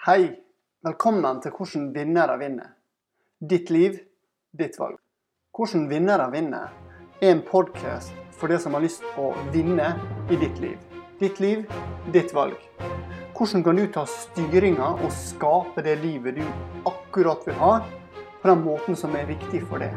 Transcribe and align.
Hei! 0.00 0.30
Velkommen 0.80 1.42
til 1.44 1.52
Hvordan 1.52 1.90
vinnere 1.92 2.38
vinner. 2.40 2.70
Ditt 3.50 3.68
liv, 3.68 3.98
ditt 4.56 4.78
valg. 4.80 4.94
Hvordan 5.52 5.82
vinnere 5.90 6.30
vinner 6.32 6.70
er 7.20 7.34
en 7.34 7.42
podkast 7.44 8.14
for 8.32 8.48
de 8.48 8.56
som 8.62 8.72
har 8.72 8.80
lyst 8.80 9.04
på 9.12 9.26
å 9.28 9.42
vinne 9.52 9.90
i 10.32 10.38
ditt 10.40 10.56
liv. 10.62 10.78
Ditt 11.20 11.42
liv, 11.44 11.66
ditt 12.14 12.32
valg. 12.32 12.56
Hvordan 13.36 13.66
kan 13.66 13.76
du 13.76 13.84
ta 13.92 14.06
styringa 14.08 14.88
og 14.94 15.12
skape 15.12 15.84
det 15.84 15.98
livet 16.00 16.40
du 16.40 16.88
akkurat 16.88 17.44
vil 17.44 17.60
ha, 17.60 17.74
på 18.40 18.48
den 18.54 18.64
måten 18.64 18.96
som 18.96 19.20
er 19.20 19.28
viktig 19.28 19.66
for 19.68 19.84
deg? 19.84 19.92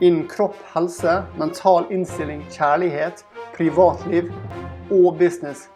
Innen 0.00 0.26
kropp, 0.34 0.58
helse, 0.74 1.20
mental 1.38 1.86
innstilling, 1.94 2.42
kjærlighet, 2.58 3.22
privatliv 3.54 4.34
og 4.90 5.12
business, 5.22 5.68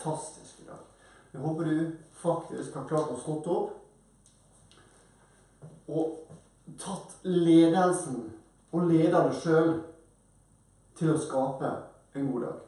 fantastisk 0.00 0.60
i 0.60 0.66
dag. 0.66 0.76
Jeg 1.32 1.40
håper 1.40 1.64
du 1.64 1.90
faktisk 2.22 2.74
har 2.74 2.88
klart 2.88 3.10
å 3.12 3.18
stått 3.20 3.46
opp 3.50 3.76
og 5.90 6.16
tatt 6.80 7.16
ledelsen 7.26 8.30
og 8.70 8.90
leder 8.90 9.28
deg 9.28 9.38
sjøl 9.42 9.70
til 10.98 11.12
å 11.12 11.20
skape 11.20 11.70
en 12.14 12.32
god 12.32 12.46
dag. 12.46 12.58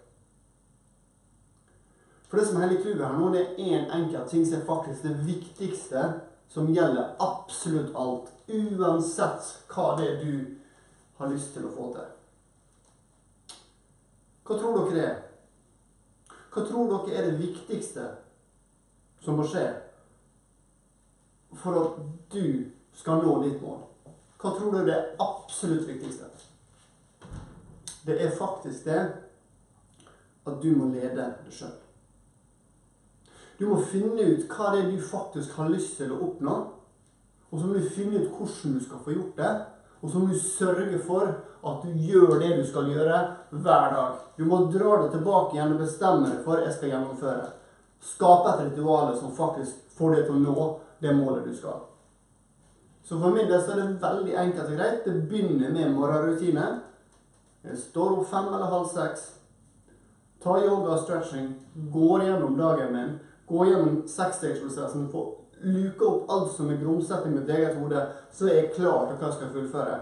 For 2.28 2.41
det 2.41 2.46
som 2.48 2.56
er 2.58 2.66
hele 2.66 2.80
clouet 2.80 3.05
her 3.05 3.18
nå, 3.18 3.30
det 3.33 3.42
er 3.42 3.58
én 3.60 3.78
en 3.78 3.91
enkelt 4.00 4.30
ting 4.33 4.44
som 4.46 4.58
er 4.58 4.69
faktisk 4.69 5.05
det 5.05 5.16
viktigste 5.27 6.06
som 6.52 6.72
gjelder 6.72 7.14
absolutt 7.22 7.92
alt. 7.96 8.33
Uansett 8.48 9.52
hva 9.72 9.92
det 9.98 10.08
er 10.08 10.24
du 10.24 10.34
har 11.19 11.30
lyst 11.33 11.52
til 11.55 11.69
å 11.69 11.74
få 11.77 11.92
til. 11.96 12.08
Hva 14.42 14.58
tror 14.58 14.78
dere 14.78 14.97
det 14.97 15.05
er? 15.10 15.20
Hva 16.53 16.67
tror 16.69 16.91
dere 16.91 17.17
er 17.17 17.31
det 17.31 17.41
viktigste 17.41 18.05
som 19.25 19.39
må 19.39 19.47
skje 19.48 19.64
for 21.62 21.78
at 21.81 22.00
du 22.33 22.69
skal 22.97 23.22
nå 23.25 23.39
ditt 23.44 23.62
mål? 23.62 23.81
Hva 24.42 24.53
tror 24.56 24.75
du 24.75 24.81
er 24.83 24.89
det 24.91 24.98
absolutt 25.22 25.89
viktigste? 25.89 26.28
Det 28.06 28.19
er 28.20 28.36
faktisk 28.36 28.84
det 28.84 29.00
at 30.42 30.59
du 30.62 30.72
må 30.77 30.91
lede 30.91 31.14
deg 31.17 31.55
sjøl. 31.55 31.72
Du 33.59 33.69
må 33.70 33.78
finne 33.87 34.25
ut 34.27 34.48
hva 34.50 34.72
det 34.75 34.83
er 34.83 34.91
du 34.91 35.03
faktisk 35.06 35.55
har 35.61 35.70
lyst 35.70 35.97
til 36.00 36.12
å 36.12 36.19
oppnå. 36.27 36.56
Og 37.53 37.61
så 37.61 37.69
må 37.69 37.78
du 37.78 37.92
finne 37.94 38.25
ut 38.25 38.33
hvordan 38.34 38.75
du 38.75 38.81
skal 38.83 39.05
få 39.05 39.14
gjort 39.14 39.39
det. 39.39 39.53
Og 40.03 40.11
så 40.11 40.19
må 40.19 40.27
du 40.27 40.39
sørge 40.39 40.98
for 41.06 41.28
at 41.62 41.83
du 41.84 41.91
gjør 41.95 42.41
det 42.41 42.56
du 42.58 42.64
skal 42.67 42.91
gjøre 42.91 43.19
hver 43.50 43.92
dag. 43.95 44.14
Du 44.39 44.44
må 44.44 44.64
dra 44.72 44.97
det 45.03 45.12
tilbake 45.12 45.56
igjen 45.56 45.77
og 45.77 45.83
bestemme 45.84 46.27
deg 46.27 46.41
for 46.47 46.62
jeg 46.62 46.75
skal 46.75 46.91
gjennomføre. 46.91 47.50
Skape 48.03 48.50
et 48.50 48.64
ritual 48.67 49.12
som 49.19 49.34
faktisk 49.36 49.94
får 49.97 50.17
deg 50.17 50.25
til 50.27 50.41
å 50.41 50.42
nå 50.42 50.69
det 51.03 51.14
målet 51.14 51.47
du 51.47 51.55
skal. 51.55 51.84
Så 53.06 53.19
for 53.19 53.34
min 53.34 53.47
del 53.50 53.62
så 53.62 53.75
er 53.75 53.83
det 53.83 54.03
veldig 54.03 54.34
enkelt 54.42 54.72
og 54.72 54.78
greit. 54.78 55.05
Det 55.06 55.28
begynner 55.31 55.70
med 55.75 55.94
morgenrutine. 55.94 56.66
Jeg 57.62 57.78
står 57.78 58.16
opp 58.16 58.27
fem 58.31 58.50
eller 58.50 58.70
halv 58.75 58.89
seks. 58.91 59.28
Tar 60.42 60.64
yoga 60.66 60.97
og 60.97 61.05
stretching. 61.05 61.53
Går 61.94 62.27
gjennom 62.27 62.59
dagen 62.59 62.94
min. 62.94 63.14
Går 63.47 63.70
gjennom 63.70 64.03
seksstegsprosessen. 64.11 65.06
Får 65.14 65.41
luke 65.62 66.06
opp 66.06 66.30
alt 66.30 66.52
som 66.56 66.70
er 66.70 66.80
grumsete 66.80 67.28
i 67.28 67.34
mitt 67.34 67.50
eget 67.50 67.77
hode, 67.78 68.06
så 68.32 68.48
er 68.48 68.58
jeg 68.58 68.72
klar 68.77 69.06
til 69.06 69.18
hva 69.18 69.28
jeg 69.28 69.36
skal 69.38 69.52
fullføre. 69.56 70.00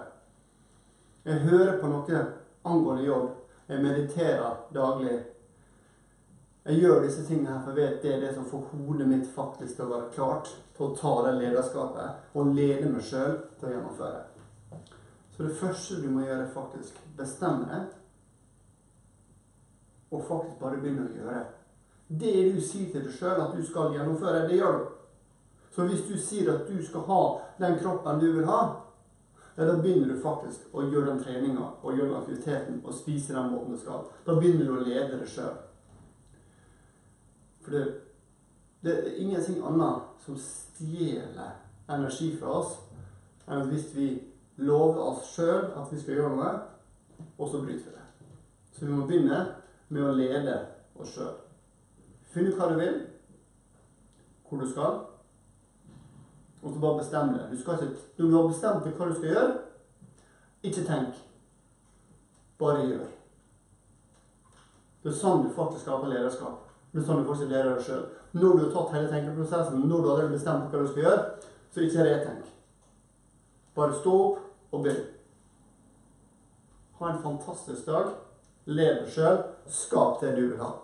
Jeg 1.24 1.44
hører 1.50 1.76
på 1.80 1.90
noe 1.90 2.22
angående 2.64 3.04
jobb. 3.04 3.28
Jeg 3.68 3.82
mediterer 3.82 4.56
daglig. 4.74 5.18
Jeg 6.64 6.80
gjør 6.80 7.04
disse 7.04 7.22
tingene 7.26 7.52
her 7.54 7.62
for 7.64 7.76
jeg 7.76 7.86
vet 7.86 8.02
det 8.02 8.10
er 8.14 8.24
det 8.24 8.34
som 8.34 8.48
får 8.48 8.66
hodet 8.72 9.06
mitt 9.08 9.28
faktisk 9.34 9.76
til 9.76 9.86
å 9.86 9.92
være 9.94 10.10
klart 10.16 10.50
til 10.76 10.86
å 10.86 10.96
ta 10.96 11.14
det 11.26 11.38
lederskapet 11.38 12.36
og 12.36 12.52
lede 12.56 12.90
meg 12.90 13.04
sjøl 13.04 13.38
til 13.58 13.68
å 13.68 13.72
gjennomføre. 13.74 14.20
Så 15.36 15.46
det 15.46 15.56
første 15.56 16.02
du 16.02 16.10
må 16.12 16.26
gjøre, 16.26 16.44
er 16.44 16.52
faktisk 16.52 16.98
bestemme 17.16 17.64
deg, 17.70 17.86
og 20.10 20.26
faktisk 20.28 20.58
bare 20.60 20.80
begynne 20.82 21.06
å 21.06 21.14
gjøre. 21.16 21.44
Det 22.20 22.34
du 22.52 22.60
sier 22.60 22.90
til 22.92 23.06
deg 23.06 23.14
sjøl 23.14 23.40
at 23.40 23.54
du 23.56 23.62
skal 23.64 23.94
gjennomføre, 23.94 24.48
det 24.50 24.58
gjør 24.58 24.76
du. 24.76 24.99
Så 25.70 25.86
hvis 25.86 26.06
du 26.08 26.16
sier 26.18 26.50
at 26.54 26.68
du 26.68 26.78
skal 26.82 27.06
ha 27.06 27.20
den 27.60 27.78
kroppen 27.78 28.20
du 28.20 28.32
vil 28.32 28.48
ha, 28.48 28.60
ja, 29.56 29.66
da 29.66 29.76
begynner 29.76 30.14
du 30.14 30.22
faktisk 30.22 30.70
å 30.74 30.86
gjøre 30.86 31.12
den 31.12 31.22
treninga 31.22 31.66
og 31.82 31.92
gjøre 31.92 32.08
den 32.08 32.20
aktiviteten 32.20 32.78
og 32.84 32.94
spise 32.96 33.34
den 33.36 33.50
måten 33.52 33.74
du 33.74 33.80
skal. 33.80 34.06
Da 34.26 34.36
begynner 34.38 34.66
du 34.66 34.78
å 34.78 34.86
lede 34.86 35.18
deg 35.20 35.28
sjøl. 35.28 35.58
For 37.60 37.76
det, 37.76 37.82
det 38.80 38.94
er 38.94 39.18
ingenting 39.20 39.60
annet 39.68 40.24
som 40.24 40.38
stjeler 40.40 41.58
energi 41.90 42.30
fra 42.40 42.54
oss 42.62 42.78
enn 43.46 43.60
at 43.60 43.68
hvis 43.72 43.90
vi 43.92 44.08
lover 44.64 45.02
oss 45.10 45.28
sjøl 45.34 45.70
at 45.76 45.92
vi 45.92 46.00
skal 46.00 46.20
gjøre 46.20 46.34
noe, 46.36 46.50
og 47.36 47.50
så 47.50 47.60
bryter 47.60 47.90
vi 47.90 47.96
det. 47.96 48.06
Så 48.72 48.86
vi 48.86 48.92
må 48.94 49.06
begynne 49.08 49.40
med 49.90 50.06
å 50.06 50.16
lede 50.16 50.56
oss 50.96 51.14
sjøl. 51.16 51.34
Finne 52.30 52.52
ut 52.52 52.60
hva 52.60 52.70
du 52.70 52.76
vil, 52.78 53.00
hvor 54.48 54.62
du 54.62 54.68
skal. 54.70 55.00
Og 56.62 56.72
så 56.72 56.80
bare 56.80 56.98
bestem 56.98 57.32
det. 57.34 57.46
Du 57.50 57.60
skal 57.60 57.74
ikke, 57.74 57.94
du 58.18 58.36
har 58.36 58.48
bestemt 58.48 58.84
deg 58.84 58.96
hva 58.98 59.08
du 59.08 59.14
skal 59.16 59.32
gjøre, 59.32 59.52
ikke 60.62 60.84
tenk. 60.84 61.20
Bare 62.60 62.84
gjør. 62.84 63.06
Det 65.00 65.08
er 65.08 65.16
sånn 65.16 65.46
du 65.46 65.54
faktisk 65.56 65.86
skaper 65.86 66.12
lederskap. 66.12 66.66
Det 66.92 67.00
er 67.00 67.06
sånn 67.06 67.22
du 67.22 67.28
faktisk 67.28 67.52
lærer 67.52 67.78
deg 67.78 67.86
sjøl. 67.86 68.02
Når 68.36 68.58
du 68.58 68.64
har 68.64 68.72
tatt 68.74 68.92
hele 68.96 69.08
tenkeprosessen, 69.12 69.86
når 69.88 70.02
du 70.04 70.10
har 70.10 70.28
bestemt 70.28 70.74
hva 70.74 70.82
du 70.82 70.90
skal 70.90 71.06
gjøre, 71.06 71.22
så 71.72 71.86
ikke 71.86 72.04
retenk. 72.04 72.50
Bare 73.78 73.96
stå 73.96 74.16
opp 74.26 74.74
og 74.74 74.84
begynn. 74.84 75.06
Ha 77.00 77.10
en 77.10 77.22
fantastisk 77.24 77.88
dag. 77.88 78.12
Lev 78.68 79.00
deg 79.00 79.12
sjøl. 79.14 79.40
Skap 79.72 80.20
det 80.20 80.34
du 80.36 80.42
vil 80.50 80.60
ha. 80.60 80.74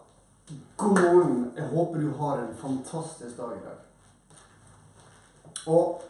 God 0.81 1.03
morgen. 1.03 1.43
Jeg 1.59 1.69
håper 1.75 2.01
du 2.01 2.15
har 2.23 2.41
en 2.41 2.55
fantastisk 2.63 3.37
dag 3.37 3.59
i 3.59 3.65
dag. 3.67 3.86
Og 5.66 6.03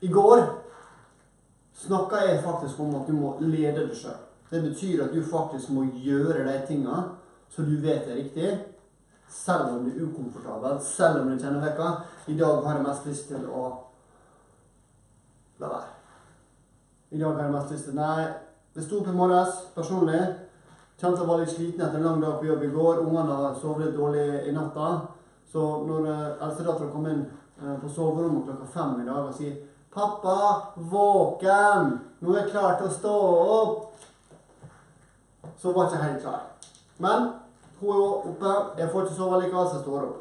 i 0.00 0.08
går 0.08 0.42
snakka 1.78 2.24
jeg 2.26 2.42
faktisk 2.44 2.80
om 2.80 2.94
at 2.98 3.06
du 3.08 3.14
må 3.18 3.36
lede 3.40 3.84
deg 3.84 3.94
sjøl. 3.96 4.18
Det 4.50 4.62
betyr 4.64 5.04
at 5.04 5.14
du 5.14 5.22
faktisk 5.24 5.70
må 5.76 5.84
gjøre 6.00 6.46
de 6.46 6.60
tinga 6.66 7.02
så 7.48 7.62
du 7.62 7.76
vet 7.80 8.04
det 8.06 8.12
er 8.12 8.16
riktig, 8.16 8.58
selv 9.28 9.76
om 9.76 9.84
du 9.84 9.90
er 9.90 10.02
ukomfortabel, 10.04 10.80
selv 10.84 11.22
om 11.22 11.30
du 11.30 11.38
kjenner 11.38 11.64
vekka. 11.64 11.88
I 12.28 12.36
dag 12.38 12.64
har 12.64 12.76
jeg 12.76 12.84
mest 12.84 13.06
lyst 13.08 13.28
til 13.32 13.46
å 13.48 13.62
la 15.58 15.70
være. 15.72 15.94
I 17.10 17.20
dag 17.20 17.34
har 17.34 17.46
jeg 17.46 17.54
mest 17.54 17.72
lyst 17.72 17.88
til 17.88 17.96
Nei, 17.96 18.26
det 18.76 18.84
sto 18.84 19.00
opp 19.00 19.08
i 19.08 19.16
morges 19.16 19.62
personlig. 19.74 20.20
Kjente 20.98 21.22
jeg 21.22 21.30
var 21.30 21.40
litt 21.40 21.54
sliten 21.54 21.84
etter 21.84 22.00
en 22.00 22.06
lang 22.08 22.22
dag 22.22 22.38
på 22.40 22.48
jobb 22.50 22.64
i 22.66 22.72
går. 22.74 23.02
Ungene 23.06 23.38
har 23.42 23.56
sovet 23.60 23.96
dårlig 23.96 24.26
i 24.50 24.54
natta. 24.54 24.88
Så 25.52 25.64
når 25.88 26.06
eldstedattera 26.10 26.90
kom 26.92 27.06
inn 27.08 27.24
på 27.58 27.88
soverommet 27.88 28.44
klokka 28.46 28.66
fem 28.72 29.00
i 29.02 29.06
dag 29.08 29.24
og 29.24 29.34
sier 29.34 29.56
'Pappa, 29.94 30.62
våken! 30.76 31.98
Nå 32.20 32.34
er 32.34 32.42
jeg 32.42 32.50
klar 32.50 32.76
til 32.78 32.86
å 32.86 32.92
stå 32.92 33.14
opp.' 33.60 33.84
Så 35.58 35.72
var 35.72 35.88
jeg 35.88 35.92
ikke 35.92 36.04
helt 36.04 36.22
klar. 36.22 36.42
Men 36.98 37.32
hun 37.80 37.88
er 37.88 38.28
oppe. 38.30 38.52
Jeg 38.78 38.90
får 38.92 39.02
ikke 39.02 39.14
sove 39.14 39.40
likevel, 39.42 39.66
så 39.66 39.74
jeg 39.74 39.82
står 39.82 40.02
opp. 40.02 40.20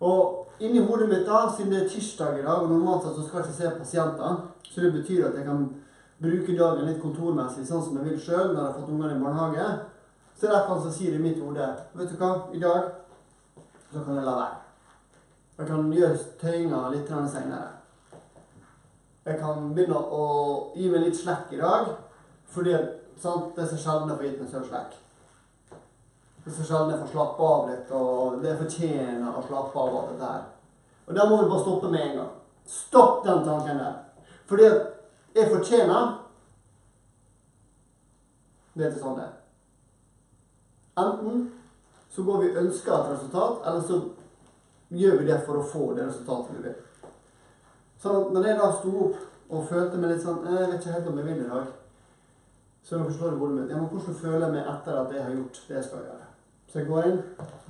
Og 0.00 0.48
inni 0.60 0.82
hodet 0.86 1.08
mitt, 1.08 1.26
da, 1.26 1.46
siden 1.56 1.72
det 1.72 1.84
er 1.84 1.88
tirsdag 1.88 2.38
i 2.38 2.42
dag, 2.42 2.62
og 2.62 2.70
normalt 2.70 3.04
sett 3.04 3.16
så 3.16 3.26
skal 3.26 3.40
jeg 3.40 3.46
ikke 3.46 3.60
se 3.60 3.78
pasienter, 3.78 4.36
så 4.70 4.80
det 4.80 4.92
betyr 4.92 5.28
at 5.28 5.38
jeg 5.38 5.46
kan 5.46 5.64
bruke 6.22 6.58
dagen 6.58 6.88
litt 6.88 7.02
kontormessig, 7.02 7.66
sånn 7.66 7.82
som 7.82 7.98
jeg 7.98 8.08
vil 8.08 8.20
sjøl 8.20 8.52
når 8.52 8.58
jeg 8.58 8.66
har 8.66 8.76
fått 8.78 8.92
ungene 8.94 9.16
i 9.16 9.22
barnehage, 9.22 9.66
så 10.34 10.46
er 10.46 10.52
det 10.52 10.60
et 10.60 10.82
som 10.82 10.92
sier 10.92 11.14
i 11.14 11.22
mitt 11.22 11.38
hode 11.42 11.66
Vet 11.94 12.10
du 12.10 12.16
hva, 12.18 12.30
i 12.52 12.60
dag 12.62 12.90
så 13.94 14.02
kan 14.04 14.16
jeg 14.18 14.26
la 14.26 14.34
være. 14.34 14.56
Jeg 15.58 15.66
kan 15.66 15.92
gjøre 15.92 16.18
tøyinga 16.40 16.78
litt 16.90 17.08
senere. 17.08 17.68
Jeg 19.24 19.38
kan 19.38 19.70
begynne 19.74 20.00
å 20.18 20.24
gi 20.74 20.88
meg 20.90 21.06
litt 21.06 21.16
slekk 21.16 21.52
i 21.54 21.60
dag, 21.60 21.92
fordi 22.50 22.74
sant, 23.16 23.54
det 23.54 23.62
er 23.62 23.70
så 23.70 23.78
sjelden 23.78 24.10
jeg 24.10 24.18
får 24.18 24.26
gitt 24.26 24.40
meg 24.42 24.50
selv 24.50 24.66
slekk. 24.72 24.96
Det 26.42 26.50
er 26.50 26.56
så 26.58 26.66
sjelden 26.66 26.92
jeg 26.92 27.04
får 27.04 27.12
slappe 27.14 27.52
av 27.52 27.70
litt, 27.70 27.94
og 27.94 28.42
det 28.42 28.58
fortjener 28.58 29.30
å 29.30 29.46
slappe 29.46 29.84
av 29.84 29.96
alt 30.00 30.10
dette 30.12 30.32
her. 30.32 30.42
Og 31.06 31.16
da 31.16 31.28
må 31.30 31.38
vi 31.38 31.48
bare 31.52 31.62
stoppe 31.62 31.92
med 31.92 32.02
en 32.08 32.18
gang. 32.18 32.34
Stopp 32.66 33.24
den 33.24 33.46
tanken 33.46 33.80
der. 33.80 33.96
Fordi 34.50 34.68
at 34.68 35.34
jeg 35.34 35.50
fortjener 35.52 36.20
Det 38.74 38.82
er 38.82 38.90
ikke 38.90 39.04
sånn 39.04 39.18
det. 39.20 39.28
Enten 40.98 41.42
så 42.14 42.22
går 42.22 42.42
vi 42.42 42.50
og 42.50 42.58
ønsker 42.62 42.92
et 42.94 43.12
resultat, 43.12 43.62
eller 43.66 43.80
så 43.82 44.00
gjør 44.94 45.16
vi 45.20 45.30
det 45.30 45.38
for 45.46 45.58
å 45.58 45.68
få 45.68 45.86
det 45.96 46.06
resultatet 46.06 46.58
vi 46.58 46.68
vil. 46.68 46.76
Så 48.02 48.12
når 48.34 48.46
jeg 48.46 48.58
da 48.60 48.68
sto 48.76 48.92
opp 49.08 49.54
og 49.54 49.66
følte 49.68 49.98
meg 50.00 50.14
litt 50.14 50.22
sånn 50.24 50.44
Jeg 50.46 50.68
vet 50.70 50.76
ikke 50.78 50.92
helt 50.94 51.08
om 51.10 51.18
jeg 51.20 51.26
vil 51.26 51.42
i 51.44 51.48
dag. 51.48 51.72
Så 52.84 52.96
jeg 52.96 53.06
forstår 53.08 53.36
hodet 53.40 53.56
mitt. 53.56 53.70
Ja, 53.72 53.80
men 53.80 53.88
hvordan 53.88 54.16
føler 54.20 54.44
jeg 54.44 54.54
meg 54.54 54.70
etter 54.74 55.00
at 55.00 55.12
jeg 55.14 55.24
har 55.24 55.34
gjort 55.34 55.60
det 55.68 55.76
jeg 55.76 55.84
skal 55.86 56.04
gjøre? 56.04 56.26
Så 56.68 56.78
jeg 56.78 56.88
går 56.88 57.08
inn, 57.08 57.20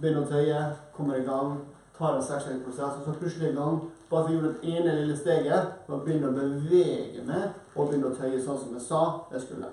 begynner 0.00 0.24
å 0.24 0.30
tøye, 0.30 0.60
kommer 0.96 1.18
i 1.18 1.26
gang, 1.26 1.52
tar 1.98 2.16
en 2.16 2.24
seksstegsprosess, 2.24 2.98
og 2.98 3.04
så 3.06 3.16
plutselig 3.20 3.50
i 3.52 3.58
gang. 3.58 3.78
Bare 4.10 4.24
for 4.24 4.32
å 4.32 4.34
gjøre 4.34 4.52
det 4.54 4.72
ene 4.74 4.96
lille 5.00 5.16
steget 5.18 5.88
og 5.88 6.02
begynne 6.06 6.30
å 6.30 6.36
bevege 6.36 7.24
meg 7.28 7.76
og 7.76 7.90
begynne 7.90 8.10
å 8.10 8.16
tøye 8.18 8.42
sånn 8.42 8.60
som 8.60 8.74
jeg 8.74 8.84
sa 8.84 9.02
jeg 9.32 9.44
skulle. 9.46 9.70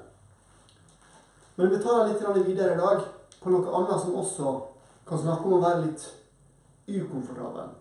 Men 1.58 1.74
vi 1.74 1.82
tar 1.84 2.06
det 2.06 2.22
litt 2.22 2.48
videre 2.48 2.76
i 2.76 2.82
dag 2.82 3.02
på 3.42 3.50
noe 3.50 3.74
annet 3.74 4.02
som 4.04 4.18
også 4.22 4.56
kan 5.08 5.22
snakke 5.22 5.48
om 5.48 5.58
å 5.58 5.64
være 5.64 5.86
litt 5.86 6.04
ukomfortabel. 6.88 7.72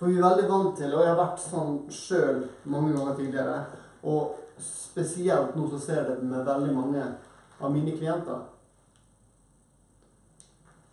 For 0.00 0.08
vi 0.08 0.16
er 0.18 0.24
veldig 0.24 0.46
vant 0.48 0.78
til, 0.78 0.94
og 0.94 1.04
jeg 1.04 1.12
har 1.12 1.20
vært 1.20 1.42
sånn 1.44 1.74
sjøl 1.92 2.38
mange 2.72 2.94
ganger 2.96 3.18
tidligere, 3.18 3.58
og 4.02 4.38
spesielt 4.60 5.54
nå 5.56 5.66
så 5.70 5.80
ser 5.80 6.00
jeg 6.00 6.08
det 6.08 6.30
med 6.30 6.48
veldig 6.48 6.72
mange 6.74 7.04
av 7.60 7.72
mine 7.74 7.94
klienter. 7.96 8.42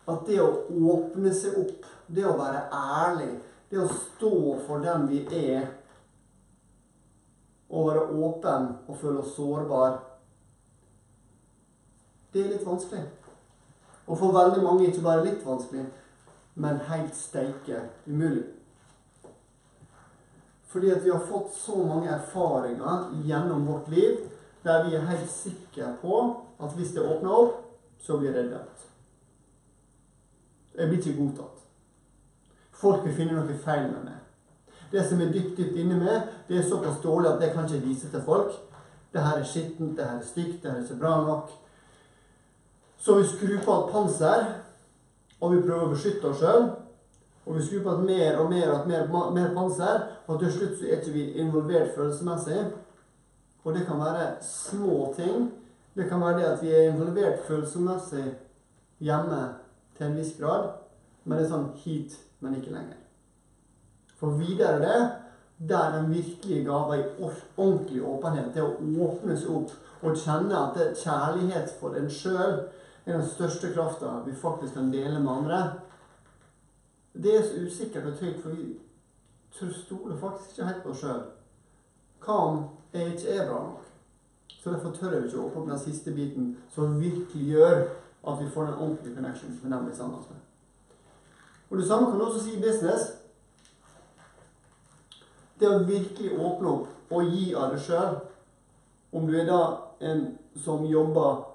At 0.08 0.24
det 0.28 0.38
å 0.40 0.50
åpne 0.92 1.32
seg 1.36 1.56
opp, 1.60 1.88
det 2.06 2.24
å 2.24 2.36
være 2.38 2.66
ærlig, 2.72 3.32
det 3.68 3.80
å 3.82 3.88
stå 3.88 4.34
for 4.68 4.84
den 4.84 5.08
vi 5.10 5.24
er, 5.40 5.66
og 7.68 7.90
være 7.90 8.04
åpen 8.16 8.70
og 8.88 8.96
føle 8.96 9.20
oss 9.20 9.34
sårbar, 9.36 9.98
det 12.32 12.44
er 12.44 12.52
litt 12.52 12.66
vanskelig. 12.66 13.04
Og 14.06 14.18
for 14.18 14.32
veldig 14.32 14.62
mange 14.64 14.86
ikke 14.88 15.04
bare 15.04 15.24
litt 15.24 15.44
vanskelig, 15.46 15.84
men 16.54 16.80
helt 16.88 17.16
steike 17.16 17.82
umulig. 18.06 18.44
Fordi 20.68 20.90
at 20.90 21.04
vi 21.04 21.10
har 21.10 21.24
fått 21.24 21.54
så 21.56 21.76
mange 21.76 22.10
erfaringer 22.12 23.08
gjennom 23.24 23.66
vårt 23.66 23.88
liv 23.88 24.18
der 24.64 24.84
vi 24.84 24.94
er 24.96 25.06
helt 25.08 25.30
sikre 25.30 25.94
på 26.02 26.18
at 26.60 26.74
hvis 26.76 26.92
det 26.92 27.04
åpner 27.04 27.30
opp, 27.30 27.54
så 27.98 28.18
blir 28.18 28.32
det 28.32 28.50
dømt. 28.50 28.84
Jeg 30.74 30.88
blir 30.88 30.98
ikke 30.98 31.20
godtatt. 31.20 31.62
Folk 32.72 33.04
vil 33.04 33.14
finne 33.14 33.38
noe 33.38 33.58
feil 33.64 33.88
med 33.90 34.02
meg. 34.04 34.18
Det 34.92 35.04
som 35.08 35.20
er 35.20 35.32
dypt, 35.32 35.56
dypt 35.56 35.76
inni 35.76 35.96
meg, 35.98 36.28
det 36.48 36.58
er 36.58 36.68
såpass 36.68 37.00
dårlig 37.02 37.30
at 37.32 37.40
det 37.42 37.52
kan 37.52 37.66
ikke 37.66 37.86
vise 37.86 38.10
til 38.10 38.22
folk. 38.24 38.52
Det 39.12 39.24
her 39.24 39.40
er 39.40 39.44
skittent, 39.44 39.96
det 39.96 40.04
her 40.04 40.20
er 40.20 40.24
stygt, 40.26 40.62
det 40.62 40.70
her 40.70 40.78
er 40.78 40.84
ikke 40.84 41.00
bra 41.00 41.16
nok. 41.26 41.50
Så 42.98 43.14
vi 43.14 43.26
skrur 43.26 43.58
på 43.64 43.74
et 43.74 43.92
panser, 43.92 44.46
og 45.40 45.54
vi 45.54 45.62
prøver 45.62 45.86
å 45.86 45.92
beskytte 45.92 46.32
oss 46.32 46.40
sjøl. 46.42 46.68
Og 47.46 47.56
vi 47.56 47.62
skrur 47.64 47.84
på 47.86 47.94
et 47.94 48.04
mer 48.08 48.40
og 48.42 48.50
mer 48.50 48.72
og 48.74 48.88
mer, 48.90 49.06
mer 49.36 49.54
panser, 49.54 50.02
og 50.26 50.40
til 50.40 50.52
slutt 50.52 50.74
så 50.80 50.88
er 50.88 50.98
ikke 50.98 51.14
vi 51.14 51.28
involvert 51.40 51.94
følelsesmessig. 51.94 52.66
Og 53.64 53.74
det 53.74 53.86
kan 53.86 54.02
være 54.02 54.26
små 54.44 55.12
ting. 55.16 55.48
Det 55.96 56.08
kan 56.08 56.20
være 56.20 56.38
det 56.38 56.50
at 56.50 56.62
vi 56.62 56.74
er 56.74 56.90
involvert 56.90 57.46
følelsesmessig 57.46 58.26
hjemme 58.98 59.40
til 59.96 60.06
en 60.06 60.18
viss 60.18 60.34
grad, 60.38 60.68
men 61.24 61.38
det 61.38 61.46
er 61.46 61.52
sånn 61.52 61.70
hit, 61.82 62.18
men 62.40 62.58
ikke 62.58 62.74
lenger. 62.74 62.98
For 64.18 64.34
videre 64.38 64.78
det, 64.82 64.98
der 65.68 65.94
den 65.94 66.10
virkelige 66.14 66.64
gava 66.66 66.98
i 66.98 67.04
ordentlig 67.58 68.02
åpenhet, 68.06 68.52
det 68.54 68.62
å 68.62 68.74
åpne 69.06 69.36
seg 69.38 69.54
opp 69.54 70.04
og 70.06 70.18
kjenne 70.18 70.54
at 70.54 70.76
det 70.76 70.84
er 70.84 71.00
kjærlighet 71.00 71.72
for 71.80 71.98
en 71.98 72.10
sjøl 72.10 72.60
er 73.08 73.20
den 73.20 73.28
største 73.28 73.72
krafta 73.72 74.18
vi 74.26 74.34
faktisk 74.34 74.74
kan 74.74 74.92
dele 74.92 75.20
med 75.20 75.32
andre, 75.32 75.72
det 77.22 77.36
er 77.36 77.42
så 77.42 77.66
usikkert 77.66 78.06
og 78.06 78.18
trygt, 78.18 78.42
for 78.42 78.50
vi 78.50 78.76
stoler 79.72 80.16
faktisk 80.16 80.50
ikke 80.50 80.66
helt 80.68 80.82
på 80.82 80.90
oss 80.92 81.00
sjøl. 81.02 81.22
Hva 82.24 82.36
om 82.46 82.58
jeg 82.92 83.14
ikke 83.14 83.34
er 83.34 83.48
bra 83.48 83.62
nok? 83.62 83.86
Så 84.58 84.70
derfor 84.70 84.92
tør 84.94 85.14
jeg 85.14 85.24
ikke 85.24 85.38
å 85.38 85.46
åpne 85.46 85.62
opp 85.62 85.70
den 85.70 85.80
siste 85.82 86.12
biten 86.14 86.52
som 86.74 87.00
virkelig 87.00 87.46
gjør 87.54 87.80
at 88.28 88.40
vi 88.42 88.50
får 88.54 88.68
den 88.68 88.74
ordentlige 88.74 89.14
connection 89.16 89.58
med 89.62 89.72
dem 89.72 89.88
vi 89.88 89.96
sammen 89.96 90.20
med. 90.30 90.44
Og 91.70 91.78
Det 91.78 91.86
samme 91.86 92.10
kan 92.10 92.18
du 92.18 92.24
også 92.26 92.44
si 92.44 92.56
i 92.56 92.62
business. 92.62 93.12
Det 95.60 95.68
å 95.68 95.84
virkelig 95.84 96.38
åpne 96.38 96.68
opp 96.68 97.12
og 97.12 97.32
gi 97.34 97.54
av 97.54 97.72
deg 97.72 97.82
sjøl, 97.82 98.18
om 99.12 99.26
du 99.26 99.34
er 99.38 99.46
da 99.48 99.60
en 100.00 100.26
som 100.56 100.84
jobber 100.86 101.47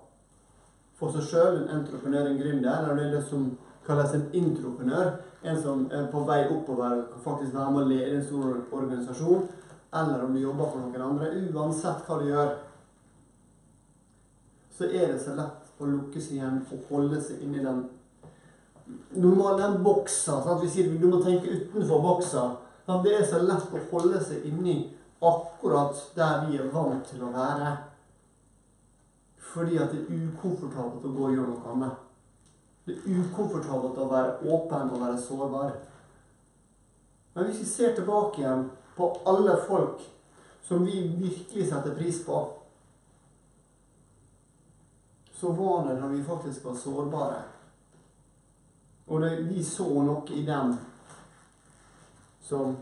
for 1.03 1.19
seg 1.19 1.29
sjøl, 1.29 1.59
en 1.61 1.79
entreprenør, 1.79 2.29
en 2.29 2.39
gründer, 2.39 2.83
eller 2.83 2.99
det 2.99 3.05
er 3.07 3.15
det 3.17 3.23
som 3.27 3.47
kalles 3.83 4.13
en 4.15 4.27
introprenør, 4.39 5.09
en 5.43 5.57
som 5.59 5.87
er 5.91 6.05
på 6.11 6.21
vei 6.27 6.43
oppover, 6.47 7.01
og 7.13 7.23
faktisk 7.25 7.55
være 7.55 7.71
med 7.71 7.83
å 7.83 7.89
lede 7.89 8.13
en 8.17 8.23
stor 8.23 8.53
organisasjon, 8.79 9.49
eller 9.93 10.23
om 10.23 10.33
du 10.33 10.39
jobber 10.41 10.71
for 10.71 10.83
noen 10.85 11.03
andre. 11.09 11.33
Uansett 11.51 12.07
hva 12.07 12.19
du 12.21 12.29
gjør, 12.29 12.53
så 14.73 14.87
er 14.89 15.11
det 15.11 15.19
så 15.21 15.35
lett 15.37 15.75
å 15.77 15.89
lukke 15.89 16.21
seg 16.21 16.39
igjen 16.39 16.63
og 16.71 16.87
holde 16.89 17.19
seg 17.21 17.43
inni 17.45 17.61
den 17.61 17.83
normale 19.21 19.61
den 19.61 19.83
boksa. 19.85 20.39
Sant? 20.41 20.63
Vi 20.63 20.71
sier 20.71 20.95
du 20.97 21.07
må 21.11 21.21
tenke 21.21 21.51
utenfor 21.51 22.01
boksa. 22.01 22.47
Sant? 22.87 23.05
Det 23.05 23.17
er 23.19 23.27
så 23.27 23.43
lett 23.43 23.69
å 23.69 23.83
holde 23.91 24.21
seg 24.23 24.47
inni 24.49 24.79
akkurat 25.23 25.99
der 26.17 26.47
vi 26.47 26.57
er 26.59 26.71
vant 26.73 27.05
til 27.11 27.21
å 27.27 27.31
være. 27.35 27.75
Fordi 29.53 29.77
at 29.77 29.91
det 29.91 30.01
er 30.01 30.23
ukomfortabelt 30.27 31.05
å 31.05 31.11
gå 31.13 31.27
og 31.27 31.35
gjøre 31.35 31.51
noe 31.51 31.73
annet. 31.73 31.99
Det 32.85 32.95
er 32.95 33.19
ukomfortabelt 33.19 33.99
å 34.01 34.07
være 34.09 34.31
åpen 34.49 34.89
og 34.95 35.03
være 35.03 35.19
sårbar. 35.21 35.75
Men 37.33 37.45
hvis 37.45 37.61
vi 37.61 37.69
ser 37.69 37.95
tilbake 37.95 38.41
igjen 38.41 38.65
på 38.97 39.11
alle 39.29 39.55
folk 39.67 40.01
som 40.65 40.85
vi 40.85 41.05
virkelig 41.19 41.67
setter 41.69 41.95
pris 41.95 42.23
på, 42.25 42.39
så 45.33 45.51
var 45.51 45.87
det 45.87 45.99
når 45.99 46.15
vi 46.15 46.23
faktisk 46.23 46.65
var 46.65 46.75
sårbare. 46.75 47.41
Og 49.07 49.21
det, 49.21 49.31
vi 49.49 49.63
så 49.63 49.87
noe 50.01 50.33
i 50.33 50.45
dem 50.47 50.77
som 52.41 52.77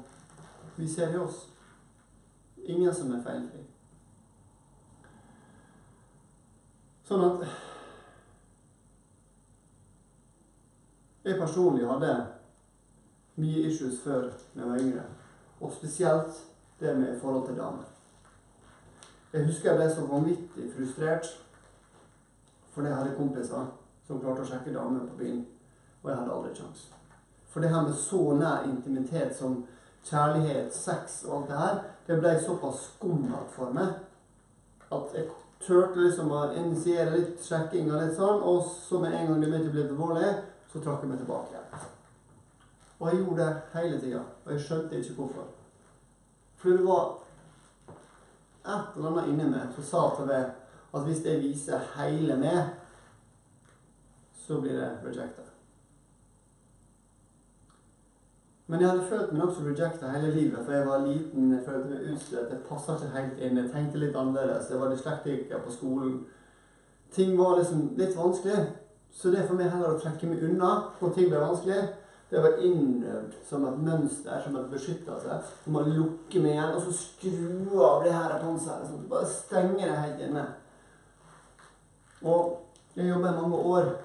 vi 0.75 0.88
ser 0.88 1.15
i 1.15 1.19
oss. 1.19 1.47
Ingen 2.63 2.95
som 2.95 3.12
er 3.15 3.23
feilfri. 3.25 3.63
Sånn 7.12 7.25
at 7.28 7.42
Jeg 11.28 11.36
personlig 11.38 11.84
hadde 11.86 12.12
mye 13.38 13.63
issues 13.68 13.98
før 14.02 14.30
jeg 14.56 14.63
var 14.63 14.80
yngre. 14.80 15.04
Og 15.60 15.74
spesielt 15.75 16.40
det 16.80 16.94
med 16.98 17.19
forhold 17.19 17.44
til 17.50 17.58
damer. 17.60 17.84
Jeg 19.34 19.46
husker 19.50 19.69
jeg 19.69 19.81
ble 19.81 19.90
så 19.92 20.08
vanvittig 20.08 20.69
frustrert 20.78 21.28
fordi 22.71 22.88
jeg 22.88 22.97
hadde 23.02 23.19
kompiser 23.19 23.68
som 24.07 24.24
klarte 24.24 24.45
å 24.45 24.47
sjekke 24.47 24.74
damer 24.74 25.04
på 25.12 25.19
byen, 25.19 25.44
og 26.02 26.09
jeg 26.09 26.19
hadde 26.21 26.35
aldri 26.38 26.56
kjangs. 26.56 26.88
For 27.52 27.59
det 27.59 27.74
her 27.76 27.85
med 27.90 28.00
så 28.00 28.21
nær 28.40 28.69
intimitet 28.71 29.35
som 29.35 29.59
kjærlighet, 30.07 30.71
sex 30.74 31.26
og 31.28 31.42
alt 31.42 31.52
det 31.52 31.59
her, 31.59 31.85
det 32.07 32.19
ble 32.24 32.33
såpass 32.40 32.85
skummelt 32.88 33.52
for 33.52 33.76
meg 33.76 34.00
at 34.92 35.16
jeg 35.19 35.28
turte 35.65 35.99
liksom 35.99 36.31
å 36.33 36.44
initiere 36.57 37.15
litt 37.15 37.41
sjekking 37.45 37.91
og 37.91 38.01
litt 38.01 38.18
sånn, 38.18 38.41
og 38.41 38.63
så 38.65 39.01
med 39.01 39.15
en 39.15 39.30
gang 39.30 39.41
det 39.41 39.49
begynte 39.51 39.71
å 39.71 39.75
bli 39.75 39.87
alvorlig, 39.87 40.31
så 40.71 40.81
trakk 40.81 41.03
jeg 41.03 41.11
meg 41.11 41.21
tilbake 41.21 41.53
igjen. 41.53 41.89
Og 43.01 43.07
jeg 43.09 43.19
gjorde 43.19 43.45
det 43.45 43.61
hele 43.73 43.99
tida. 44.01 44.23
Og 44.45 44.51
jeg 44.53 44.63
skjønte 44.65 44.99
ikke 44.99 45.18
hvorfor. 45.18 45.47
For 46.61 46.77
det 46.77 46.85
var 46.85 47.07
et 48.61 48.97
eller 48.97 49.09
annet 49.09 49.31
inni 49.31 49.47
meg 49.49 49.71
som 49.75 49.87
sa 49.87 50.03
til 50.15 50.30
meg 50.30 50.51
at 50.91 51.07
hvis 51.07 51.23
jeg 51.25 51.41
viser 51.41 51.87
hele 51.95 52.37
meg, 52.37 52.75
så 54.44 54.59
blir 54.61 54.77
det 54.77 54.91
rejecta. 55.06 55.51
Men 58.71 58.80
jeg 58.80 58.87
hadde 58.87 59.07
følt 59.09 59.31
meg 59.33 59.42
nokså 59.42 59.66
rejecta 59.66 60.09
hele 60.13 60.30
livet, 60.31 60.59
for 60.63 60.71
jeg 60.71 60.85
var 60.87 61.01
liten, 61.04 61.49
jeg 61.51 61.63
følte 61.66 61.90
meg 61.90 62.06
utstøtt, 62.13 62.54
jeg 62.54 62.61
passa 62.69 62.94
ikke 62.95 63.09
helt 63.18 63.42
inn, 63.44 63.57
jeg 63.59 63.71
tenkte 63.73 63.99
litt 63.99 64.16
annerledes, 64.16 64.69
jeg 64.71 64.80
var 64.80 64.94
dyslektiker 64.94 65.66
på 65.66 65.73
skolen. 65.75 66.13
Ting 67.11 67.33
var 67.35 67.57
liksom 67.57 67.90
litt 67.99 68.16
vanskelig. 68.16 68.61
Så 69.11 69.33
det 69.33 69.44
for 69.44 69.59
meg 69.59 69.73
heller 69.73 69.92
å 69.92 69.99
trekke 69.99 70.30
meg 70.31 70.45
unna 70.47 70.69
når 71.01 71.11
ting 71.18 71.28
ble 71.28 71.44
vanskelig. 71.44 71.81
Det 72.31 72.45
var 72.45 72.63
innøvd 72.63 73.35
som 73.49 73.68
et 73.68 73.83
mønster, 73.90 74.40
som 74.40 74.56
et 74.56 74.71
beskyttelse. 74.71 75.42
Du 75.66 75.69
må 75.75 75.83
lukke 75.92 76.40
meg 76.40 76.56
igjen, 76.56 76.71
og 76.78 76.87
så 76.87 76.95
skru 76.95 77.83
av 77.83 78.06
det 78.07 78.16
her 78.16 78.37
panseret. 78.40 78.87
Sånn. 78.87 79.04
Bare 79.11 79.28
stenge 79.28 79.83
det 79.83 79.99
helt 79.99 80.28
inne. 80.30 80.47
Og 82.23 82.56
jeg 82.95 83.11
jobba 83.11 83.35
i 83.35 83.42
mange 83.44 83.63
år 83.75 83.95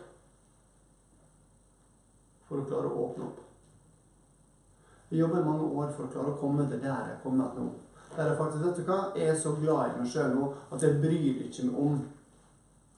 for 2.48 2.58
å 2.58 2.66
klare 2.66 2.90
å 2.90 3.04
åpne 3.06 3.30
opp. 3.30 3.42
Jeg 5.10 5.18
jobber 5.20 5.40
i 5.40 5.44
mange 5.46 5.66
år 5.80 5.90
for 5.94 6.06
å 6.06 6.12
klare 6.12 6.32
å 6.32 6.38
komme 6.40 6.66
til 6.66 6.80
der 6.82 6.90
jeg 6.90 7.14
er 7.14 7.22
kommet 7.22 7.58
nå. 7.58 7.66
Der 8.16 8.30
jeg 8.30 8.38
faktisk, 8.38 8.64
vet 8.64 8.78
du 8.80 8.88
hva, 8.88 8.98
jeg 9.14 9.30
er 9.30 9.38
så 9.38 9.52
glad 9.60 9.92
i 9.92 9.98
meg 10.00 10.08
sjøl 10.10 10.32
nå 10.34 10.52
at 10.74 10.82
jeg 10.82 11.00
bryr 11.02 11.42
ikke 11.46 11.66
meg 11.68 11.80
om 11.84 11.98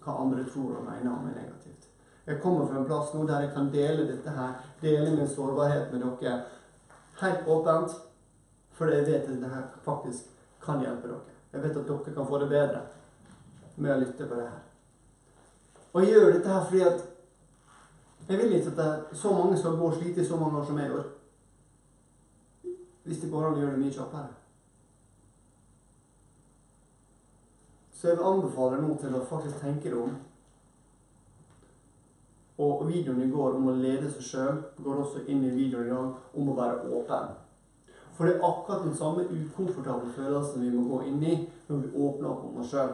hva 0.05 0.15
andre 0.25 0.45
tror 0.49 0.79
og 0.79 0.87
mener 0.87 1.11
om 1.13 1.27
meg 1.27 1.37
negativt. 1.37 1.89
Jeg 2.29 2.41
kommer 2.43 2.69
fra 2.69 2.81
en 2.81 2.87
plass 2.89 3.13
nå 3.15 3.25
der 3.29 3.45
jeg 3.45 3.53
kan 3.57 3.69
dele 3.73 4.07
dette 4.09 4.37
her, 4.37 4.57
dele 4.81 5.17
min 5.17 5.29
sårbarhet 5.29 5.93
med 5.93 6.05
dere 6.05 6.39
helt 7.21 7.49
åpent. 7.49 7.99
For 8.79 8.93
jeg 8.95 9.07
vet 9.07 9.27
at 9.27 9.31
dette 9.33 9.53
her 9.53 9.67
faktisk 9.85 10.31
kan 10.63 10.81
hjelpe 10.85 11.09
dere. 11.11 11.37
Jeg 11.53 11.63
vet 11.65 11.77
at 11.77 11.89
dere 11.89 12.15
kan 12.15 12.27
få 12.29 12.39
det 12.39 12.49
bedre. 12.49 12.87
med 13.79 13.93
å 13.95 14.01
lytte 14.01 14.27
på 14.27 14.35
det 14.35 14.43
her. 14.43 14.63
Og 15.93 16.03
jeg 16.03 16.13
gjør 16.13 16.33
dette 16.33 16.51
her 16.51 16.65
fordi 16.67 16.81
at 16.83 17.05
jeg 18.29 18.39
vil 18.39 18.55
ikke 18.57 18.73
at 18.73 18.81
det, 18.81 19.19
så 19.21 19.33
mange 19.33 19.59
skal 19.59 19.77
gå 19.79 19.87
og 19.87 19.95
slite 19.95 20.21
i 20.21 20.27
så 20.27 20.37
mange 20.37 20.59
år 20.59 20.65
som 20.67 20.79
jeg 20.79 20.91
gjør. 20.91 21.05
Hvis 23.09 23.23
det 23.23 23.31
går 23.33 23.47
an 23.47 23.57
å 23.57 23.61
gjøre 23.63 23.73
det 23.79 23.81
mye 23.81 23.95
kjappere. 23.97 24.35
Så 27.97 28.11
jeg 28.11 28.19
vil 28.19 28.27
anbefale 28.29 28.77
deg 28.77 28.85
nå 28.85 28.97
til 29.01 29.15
å 29.17 29.27
faktisk 29.27 29.63
tenke 29.63 29.89
deg 29.89 29.99
om. 29.99 30.11
Og 32.63 32.83
videoen 32.91 33.23
i 33.25 33.31
går 33.33 33.57
om 33.57 33.71
å 33.71 33.77
lede 33.79 34.11
seg 34.13 34.27
sjøl 34.27 34.61
går 34.85 35.01
også 35.03 35.25
inn 35.25 35.41
i 35.47 35.55
videoen 35.55 35.89
i 35.89 35.95
dag 35.95 36.39
om 36.39 36.51
å 36.53 36.57
være 36.59 36.91
åpen. 36.99 37.33
For 38.19 38.27
det 38.27 38.35
er 38.37 38.45
akkurat 38.45 38.85
den 38.85 38.97
samme 38.99 39.25
ukomfortable 39.31 40.13
følelsen 40.13 40.67
vi 40.67 40.73
må 40.75 40.85
gå 40.91 41.01
inn 41.09 41.23
i 41.23 41.37
når 41.71 41.85
vi 41.85 42.05
åpner 42.05 42.29
opp 42.33 42.45
om 42.51 42.61
oss 42.61 42.75
sjøl. 42.75 42.93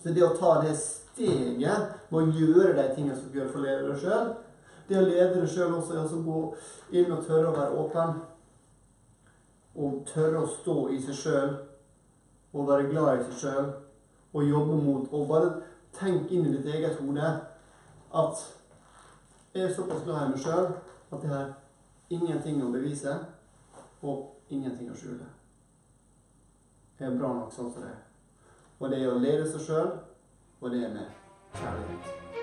Så 0.00 0.16
det 0.16 0.24
å 0.24 0.32
ta 0.34 0.56
det 0.64 0.74
steget 0.80 2.10
med 2.10 2.18
å 2.18 2.40
gjøre 2.40 2.74
de 2.78 2.88
tingene 2.96 3.16
som 3.16 3.30
du 3.30 3.38
gjør 3.38 3.52
for 3.52 3.62
å 3.62 3.66
lede 3.68 3.86
deg 3.92 4.02
sjøl, 4.02 4.34
det 4.88 4.98
å 4.98 5.06
lede 5.06 5.34
deg 5.36 5.48
sjøl 5.54 5.78
også 5.78 5.94
er 5.94 6.04
å 6.04 6.20
gå 6.26 6.44
inn 6.96 7.12
og 7.12 7.24
tørre 7.28 7.52
å 7.52 7.56
være 7.56 7.84
åpen. 7.84 8.22
Og 9.76 10.02
tørre 10.08 10.42
å 10.42 10.50
stå 10.50 10.76
i 10.90 10.98
seg 11.02 11.14
sjøl 11.14 11.52
og 12.52 12.66
være 12.68 12.88
glad 12.90 13.20
i 13.20 13.26
seg 13.28 13.36
sjøl 13.44 13.68
og 14.34 14.46
jobbe 14.46 14.78
mot 14.82 15.12
Og 15.14 15.28
bare 15.30 15.52
tenk 15.94 16.30
inn 16.30 16.46
i 16.46 16.54
ditt 16.56 16.66
eget 16.70 16.98
hode 16.98 17.30
at 18.10 18.42
jeg 19.54 19.64
er 19.64 19.74
såpass 19.74 20.04
glad 20.06 20.26
i 20.26 20.32
meg 20.32 20.42
sjøl 20.42 20.72
at 21.10 21.22
jeg 21.22 21.30
har 21.30 21.52
ingenting 22.10 22.62
å 22.62 22.70
bevise 22.74 23.14
og 24.02 24.50
ingenting 24.50 24.90
å 24.90 24.98
skjule. 24.98 25.26
Jeg 26.98 27.08
er 27.08 27.18
bra 27.18 27.32
nok 27.34 27.54
sånn 27.54 27.70
som 27.72 27.82
det 27.84 27.90
er. 27.90 28.02
Og 28.80 28.92
det 28.92 29.02
er 29.02 29.12
å 29.12 29.18
lede 29.22 29.46
seg 29.50 29.66
sjøl, 29.66 29.90
og 30.60 30.70
det 30.74 30.84
er 30.86 30.94
med 30.94 31.58
kjærlighet. 31.58 32.39